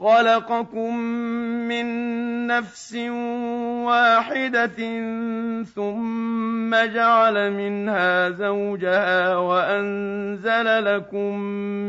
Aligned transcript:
خلقكم 0.00 0.96
من 1.68 1.86
نفس 2.46 2.94
واحدة 3.84 4.78
ثم 5.64 6.70
جعل 6.74 7.50
منها 7.52 8.30
زوجها 8.30 9.36
وأنزل 9.36 10.84
لكم 10.84 11.38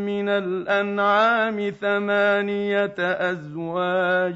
من 0.05 0.29
الأنعام 0.29 1.73
ثمانية 1.81 2.95
أزواج 2.99 4.35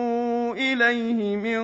إليه 0.53 1.35
من 1.35 1.63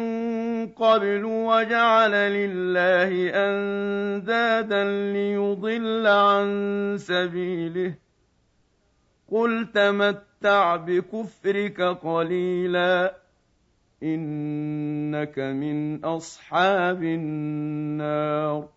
قبل 0.67 1.25
وجعل 1.25 2.11
لله 2.11 3.11
أندادا 3.33 4.83
ليضل 5.13 6.07
عن 6.07 6.95
سبيله. 6.99 7.93
قل 9.31 9.67
تمتع 9.73 10.75
بكفرك 10.75 11.81
قليلا 11.81 13.15
انك 14.03 15.39
من 15.39 16.05
اصحاب 16.05 17.03
النار. 17.03 18.76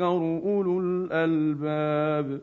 يذكر 0.00 0.40
أولو 0.44 0.80
الألباب. 0.80 2.40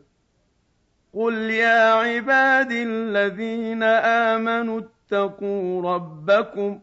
قل 1.14 1.34
يا 1.34 1.92
عباد 1.92 2.72
الذين 2.72 3.82
آمنوا 3.82 4.80
اتقوا 4.80 5.94
ربكم 5.94 6.80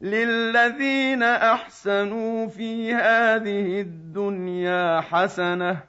للذين 0.00 1.22
أحسنوا 1.22 2.46
في 2.46 2.94
هذه 2.94 3.80
الدنيا 3.80 5.00
حسنة 5.00 5.82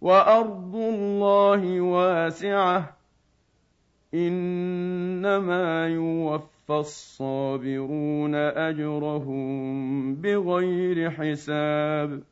وأرض 0.00 0.76
الله 0.76 1.80
واسعة. 1.80 2.96
إنما 4.14 5.88
يوفى 5.88 6.70
الصابرون 6.70 8.34
أجرهم 8.34 10.14
بغير 10.14 11.10
حساب. 11.10 12.31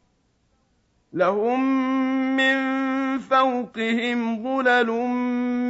لهم 1.13 1.59
من 2.37 2.57
فوقهم 3.19 4.43
ظلل 4.43 4.91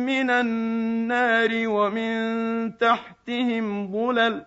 من 0.05 0.29
النار 0.29 1.49
ومن 1.67 2.77
تحتهم 2.77 3.91
ظلل. 3.91 4.45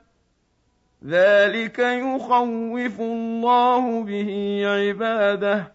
ذلك 1.06 1.78
يخوف 1.78 3.00
الله 3.00 4.02
به 4.02 4.62
عباده. 4.66 5.72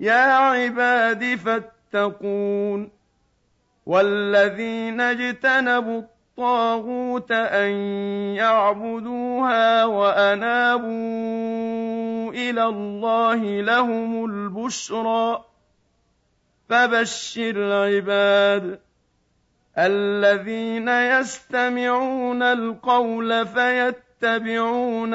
يا 0.00 0.32
عباد 0.32 1.34
فاتقون. 1.34 2.90
والذين 3.86 5.00
اجتنبوا 5.00 6.02
الطاغوت 6.38 7.32
أن 7.32 7.70
يعبدوها 8.36 9.84
وأنابوا 9.84 10.86
إلى 12.32 12.64
الله 12.64 13.60
لهم 13.60 14.24
البشرى. 14.24 15.44
فبشر 16.68 17.72
عباد 17.72 18.80
الذين 19.78 20.88
يستمعون 20.88 22.42
القول 22.42 23.46
فيتبعون 23.46 24.06
يتبعون 24.22 25.14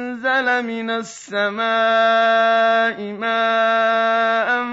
أنزل 0.11 0.67
من 0.67 0.89
السماء 0.89 1.61
ماء 3.13 4.65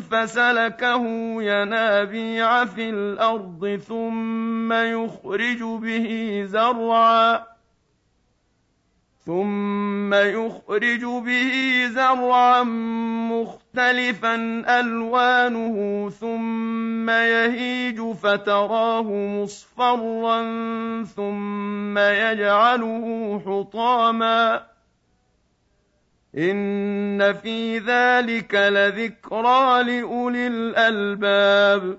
فسلكه 0.00 1.04
ينابيع 1.42 2.64
في 2.64 2.90
الأرض 2.90 3.80
ثم 3.88 4.72
يخرج 4.72 5.62
به 5.62 6.42
زرعا 6.46 7.50
ثم 9.26 10.14
يخرج 10.14 11.04
به 11.04 11.86
زرعا 11.88 12.62
مختلفا 13.32 14.34
ألوانه 14.80 16.10
ثم 16.10 17.10
يهيج 17.10 18.00
فتراه 18.00 19.12
مصفرا 19.12 20.42
ثم 21.04 21.98
يجعله 21.98 23.40
حطاما 23.46 24.70
ان 26.38 27.32
في 27.32 27.78
ذلك 27.78 28.54
لذكرى 28.54 29.82
لاولي 29.82 30.46
الالباب 30.46 31.98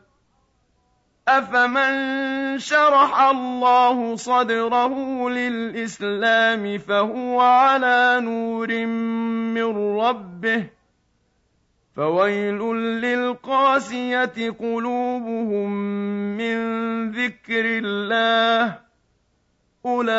افمن 1.28 2.60
شرح 2.60 3.22
الله 3.22 4.16
صدره 4.16 5.30
للاسلام 5.30 6.78
فهو 6.78 7.42
على 7.42 8.20
نور 8.22 8.86
من 8.86 9.98
ربه 10.00 10.70
فويل 11.96 12.60
للقاسيه 13.02 14.50
قلوبهم 14.60 15.72
من 16.38 16.58
ذكر 17.12 17.66
الله 17.66 18.91
اولئك 19.86 20.14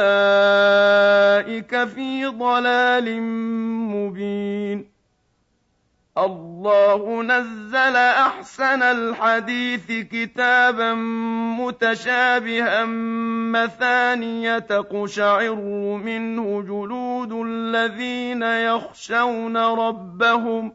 في 1.85 2.27
ضلال 2.27 3.23
مبين 3.93 4.93
الله 6.19 7.23
نزل 7.23 7.97
احسن 7.97 8.83
الحديث 8.83 9.93
كتابا 10.13 10.95
متشابها 11.59 12.85
مثانية 13.53 14.59
تقشعر 14.59 15.55
منه 16.05 16.63
جلود 16.63 17.33
الذين 17.33 18.43
يخشون 18.43 19.57
ربهم 19.57 20.75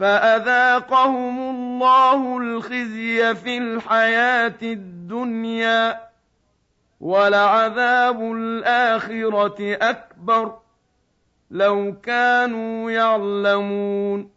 فأذاقهم 0.00 1.38
الله 1.38 2.38
الخزي 2.38 3.34
في 3.34 3.58
الحياة 3.58 4.58
الدنيا 4.62 6.00
ولعذاب 7.00 8.20
الآخرة 8.20 9.76
أكبر 9.90 10.58
لو 11.50 11.96
كانوا 12.02 12.90
يعلمون 12.90 14.30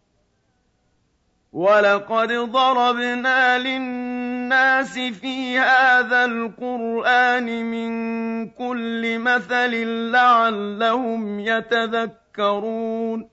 ولقد 1.53 2.33
ضربنا 2.33 3.59
للناس 3.59 4.93
في 4.99 5.59
هذا 5.59 6.25
القرآن 6.25 7.65
من 7.65 8.49
كل 8.49 9.19
مثل 9.19 9.71
لعلهم 10.11 11.39
يتذكرون 11.39 13.32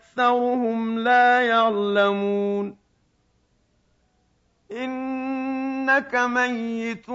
أكثرهم 0.11 0.99
لا 0.99 1.41
يعلمون. 1.41 2.77
إنك 4.71 6.15
ميت 6.15 7.09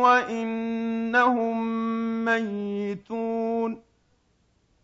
وإنهم 0.00 1.64
ميتون. 2.24 3.82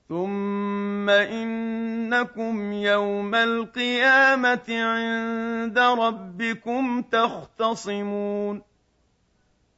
ثم 0.09 1.11
إنكم 1.11 2.73
يوم 2.73 3.35
القيامة 3.35 4.65
عند 4.69 5.79
ربكم 5.79 7.03
تختصمون. 7.03 8.68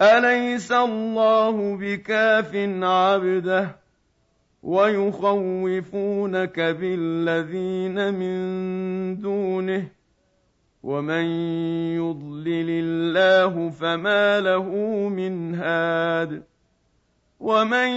أليس 0.00 0.72
الله 0.72 1.76
بكاف 1.76 2.54
عبده 2.82 3.76
ويخوفونك 4.62 6.60
بالذين 6.60 8.14
من 8.14 8.36
دونه 9.20 9.88
ومن 10.82 11.24
يضلل 12.00 12.70
الله 12.70 13.70
فما 13.70 14.40
له 14.40 14.68
من 15.08 15.54
هاد 15.54 16.42
ومن 17.40 17.88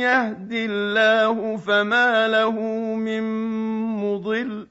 يهد 0.00 0.52
الله 0.52 1.56
فما 1.56 2.28
له 2.28 2.60
من 2.94 3.22
مضل 4.04 4.66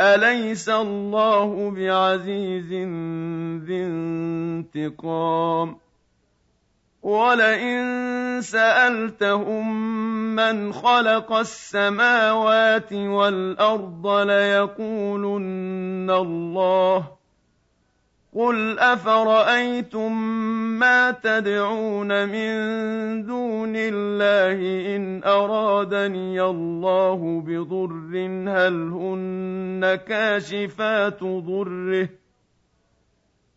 أليس 0.00 0.68
الله 0.68 1.70
بعزيز 1.70 2.72
ذي 3.64 3.86
انتقام؟ 4.76 5.76
ولئن 7.02 7.82
سألتهم 8.42 9.86
من 10.36 10.72
خلق 10.72 11.32
السماوات 11.32 12.92
والأرض 12.92 14.06
ليقولن 14.06 16.10
الله 16.10 17.15
قل 18.36 18.78
افرايتم 18.78 20.12
ما 20.78 21.10
تدعون 21.10 22.28
من 22.28 22.52
دون 23.26 23.72
الله 23.76 24.60
ان 24.96 25.24
ارادني 25.24 26.42
الله 26.42 27.42
بضر 27.46 27.92
هل 28.48 28.74
هن 28.92 29.94
كاشفات 30.08 31.24
ضره 31.24 32.08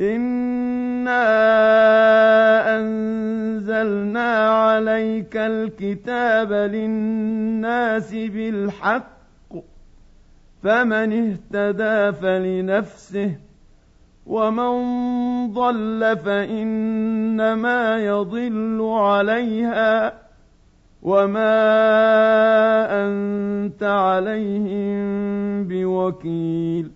انا 0.00 1.22
انزلنا 2.78 4.48
عليك 4.48 5.36
الكتاب 5.36 6.52
للناس 6.52 8.14
بالحق 8.14 9.16
فمن 10.62 11.12
اهتدى 11.12 12.12
فلنفسه 12.12 13.36
ومن 14.26 14.72
ضل 15.52 16.16
فانما 16.24 17.98
يضل 17.98 18.82
عليها 18.82 20.12
وما 21.02 21.56
انت 23.06 23.82
عليهم 23.82 24.98
بوكيل 25.64 26.95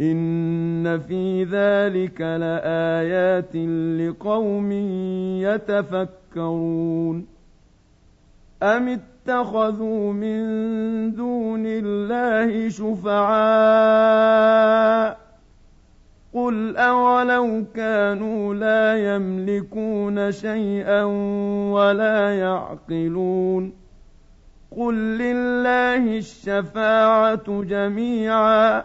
إن 0.00 0.98
في 0.98 1.44
ذلك 1.44 2.20
لآيات 2.20 3.56
لقوم 4.00 4.72
يتفكرون 5.42 7.26
أم 8.62 8.88
اتخذوا 8.88 10.12
من 10.12 10.40
دون 11.14 11.62
الله 11.66 12.68
شفعاء 12.68 14.02
قل 16.34 16.76
أولو 16.76 17.64
كانوا 17.74 18.54
لا 18.54 19.14
يملكون 19.14 20.32
شيئا 20.32 21.04
ولا 21.72 22.38
يعقلون 22.38 23.72
قل 24.76 24.94
لله 24.94 26.18
الشفاعة 26.18 27.62
جميعا 27.62 28.84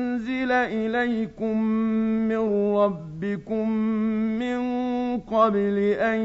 أنزل 0.11 0.51
إليكم 0.51 1.57
من 2.27 2.75
ربكم 2.75 3.69
من 4.39 4.61
قبل 5.19 5.77
أن 5.99 6.19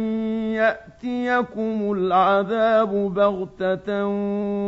يأتيكم 0.58 1.92
العذاب 1.92 3.14
بغتة 3.14 4.06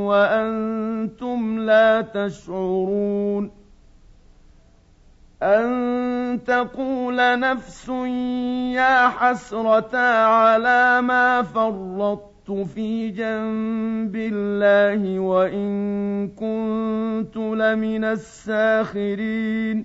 وأنتم 0.06 1.58
لا 1.58 2.00
تشعرون 2.00 3.50
أن 5.42 6.40
تقول 6.46 7.40
نفس 7.40 7.88
يا 8.78 9.08
حسرة 9.08 9.96
على 10.26 11.00
ما 11.00 11.42
فرطت 11.42 12.37
في 12.52 13.10
جنب 13.10 14.16
الله 14.16 15.18
وإن 15.18 16.28
كنت 16.28 17.36
لمن 17.36 18.04
الساخرين. 18.04 19.84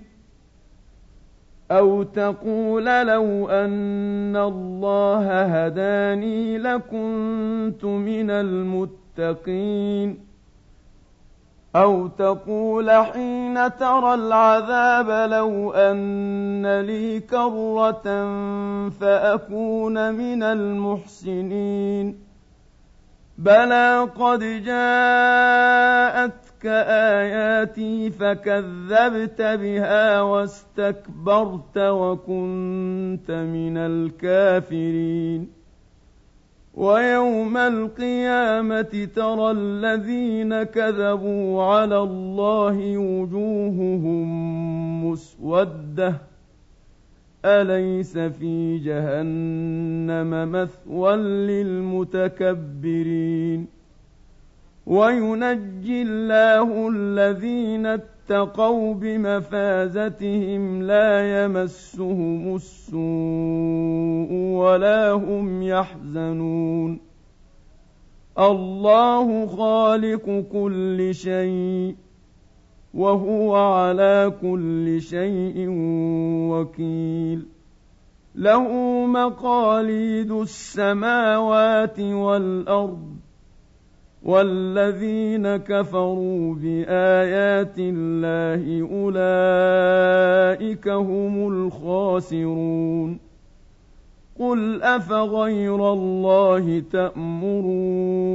أو 1.70 2.02
تقول 2.02 2.84
لو 2.84 3.48
أن 3.48 4.36
الله 4.36 5.42
هداني 5.42 6.58
لكنت 6.58 7.84
من 7.84 8.30
المتقين. 8.30 10.18
أو 11.76 12.06
تقول 12.06 12.90
حين 12.90 13.76
ترى 13.76 14.14
العذاب 14.14 15.30
لو 15.30 15.72
أن 15.72 16.80
لي 16.80 17.20
كرة 17.20 18.02
فأكون 18.88 20.14
من 20.14 20.42
المحسنين. 20.42 22.33
بلى 23.44 24.08
قد 24.18 24.40
جاءتك 24.64 26.44
آياتي 26.64 28.10
فكذبت 28.10 29.42
بها 29.42 30.20
واستكبرت 30.22 31.78
وكنت 31.78 33.30
من 33.30 33.76
الكافرين 33.76 35.48
ويوم 36.74 37.56
القيامة 37.56 39.08
ترى 39.16 39.50
الذين 39.50 40.62
كذبوا 40.62 41.62
على 41.64 41.98
الله 41.98 42.98
وجوههم 42.98 44.26
مسودة 45.06 46.14
أليس 47.44 48.18
في 48.18 48.78
جهنم 48.78 50.52
مثوى 50.52 51.16
للمتكبرين؟ 51.16 53.66
وينجي 54.86 56.02
الله 56.02 56.88
الذين 56.88 57.86
اتقوا 57.86 58.94
بمفازتهم 58.94 60.82
لا 60.82 61.44
يمسهم 61.44 62.54
السوء 62.54 64.32
ولا 64.32 65.12
هم 65.12 65.62
يحزنون. 65.62 67.00
الله 68.38 69.46
خالق 69.46 70.44
كل 70.52 71.14
شيء. 71.14 71.96
وهو 72.94 73.56
على 73.56 74.32
كل 74.42 75.00
شيء 75.00 75.66
وكيل. 76.50 77.46
له 78.34 78.68
مقاليد 79.06 80.30
السماوات 80.30 82.00
والأرض 82.00 83.16
والذين 84.22 85.56
كفروا 85.56 86.54
بآيات 86.54 87.74
الله 87.78 88.88
أولئك 88.92 90.88
هم 90.88 91.48
الخاسرون. 91.48 93.18
قل 94.38 94.82
أفغير 94.82 95.92
الله 95.92 96.82
تامروني 96.92 98.34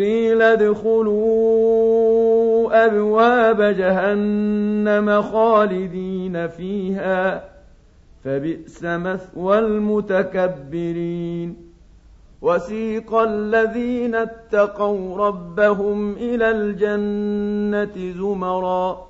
قيل 0.00 0.42
ادخلوا 0.42 1.60
أبواب 2.86 3.62
جهنم 3.62 5.22
خالدين 5.22 6.48
فيها 6.48 7.44
فبئس 8.24 8.84
مثوى 8.84 9.58
المتكبرين. 9.58 11.56
وسيق 12.42 13.14
الذين 13.14 14.14
اتقوا 14.14 15.26
ربهم 15.26 16.12
إلى 16.12 16.50
الجنة 16.50 18.12
زمرا. 18.12 19.09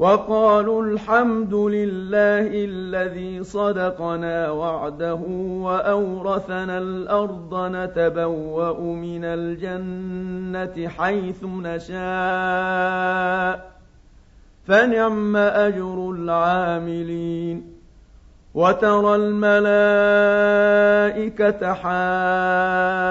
وقالوا 0.00 0.82
الحمد 0.82 1.54
لله 1.54 2.48
الذي 2.64 3.44
صدقنا 3.44 4.50
وعده 4.50 5.20
وأورثنا 5.60 6.78
الأرض 6.78 7.54
نتبوأ 7.54 8.80
من 8.80 9.24
الجنة 9.24 10.88
حيث 10.88 11.44
نشاء 11.44 12.00
فنعم 14.66 15.36
أجر 15.36 16.10
العاملين. 16.10 17.80
وترى 18.54 19.16
الملائكة 19.16 19.72
حافين 21.74 23.10